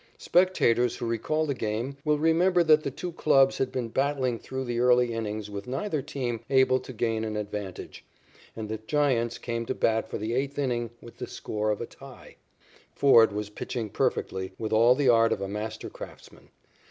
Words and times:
Spectators 0.17 0.95
who 0.95 1.05
recall 1.05 1.45
the 1.45 1.53
game 1.53 1.95
will 2.03 2.17
remember 2.17 2.63
that 2.63 2.81
the 2.81 2.89
two 2.89 3.11
clubs 3.11 3.59
had 3.59 3.71
been 3.71 3.89
battling 3.89 4.39
through 4.39 4.63
the 4.63 4.79
early 4.79 5.13
innings 5.13 5.47
with 5.47 5.67
neither 5.67 6.01
team 6.01 6.39
able 6.49 6.79
to 6.79 6.91
gain 6.91 7.23
an 7.23 7.37
advantage, 7.37 8.03
and 8.55 8.67
the 8.67 8.79
Giants 8.79 9.37
came 9.37 9.63
to 9.67 9.75
bat 9.75 10.09
for 10.09 10.17
the 10.17 10.33
eighth 10.33 10.57
inning 10.57 10.89
with 11.01 11.17
the 11.19 11.27
score 11.27 11.71
a 11.71 11.85
tie. 11.85 12.37
Ford 12.95 13.31
was 13.31 13.51
pitching 13.51 13.89
perfectly 13.91 14.53
with 14.57 14.73
all 14.73 14.95
the 14.95 15.07
art 15.07 15.31
of 15.31 15.39
a 15.41 15.47
master 15.47 15.87
craftsman. 15.87 16.49